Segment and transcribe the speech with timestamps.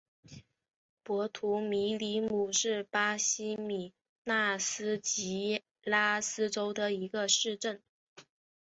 [1.03, 3.93] 博图米里姆是巴西米
[4.23, 7.83] 纳斯吉拉斯州的一个市镇。